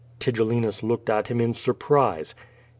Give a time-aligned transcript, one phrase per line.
[0.19, 2.33] Tigellinus looked at him in surprise.